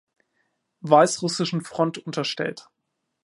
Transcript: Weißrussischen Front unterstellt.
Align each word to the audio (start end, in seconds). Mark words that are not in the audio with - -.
Weißrussischen 0.79 1.61
Front 1.63 1.99
unterstellt. 1.99 2.65